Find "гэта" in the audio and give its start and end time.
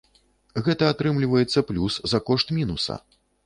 0.67-0.87